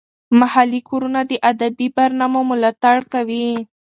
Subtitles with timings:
[0.39, 3.49] محلي کورونه د ادبي برنامو ملاتړ کوي.